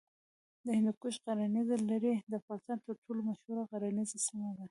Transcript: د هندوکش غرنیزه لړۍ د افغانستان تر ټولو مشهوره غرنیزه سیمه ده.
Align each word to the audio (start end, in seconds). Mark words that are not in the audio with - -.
د 0.65 0.67
هندوکش 0.77 1.15
غرنیزه 1.25 1.75
لړۍ 1.89 2.15
د 2.31 2.33
افغانستان 2.41 2.77
تر 2.85 2.95
ټولو 3.03 3.19
مشهوره 3.29 3.63
غرنیزه 3.71 4.17
سیمه 4.27 4.49
ده. 4.55 4.59